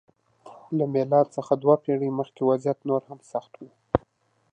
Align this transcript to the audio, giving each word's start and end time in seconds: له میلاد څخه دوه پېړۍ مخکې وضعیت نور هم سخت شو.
له 0.77 0.85
میلاد 0.93 1.27
څخه 1.35 1.53
دوه 1.63 1.75
پېړۍ 1.83 2.09
مخکې 2.19 2.41
وضعیت 2.49 2.79
نور 2.89 3.01
هم 3.09 3.19
سخت 3.31 3.51
شو. 3.57 3.67